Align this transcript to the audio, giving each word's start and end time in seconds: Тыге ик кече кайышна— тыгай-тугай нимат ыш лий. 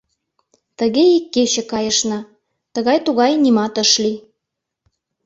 Тыге 0.77 1.03
ик 1.17 1.25
кече 1.35 1.63
кайышна— 1.71 2.19
тыгай-тугай 2.73 3.31
нимат 3.43 3.73
ыш 3.83 3.91
лий. 4.03 4.17